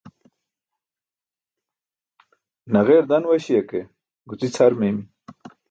[2.71, 3.79] Naġeer dan waśi̇ya ke
[4.27, 5.05] guci̇ cʰar meeymi̇.